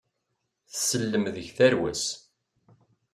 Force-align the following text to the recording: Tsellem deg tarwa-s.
Tsellem 0.71 1.25
deg 1.35 1.47
tarwa-s. 1.57 2.05